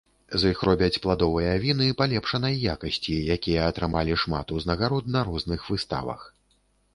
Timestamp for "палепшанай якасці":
1.99-3.19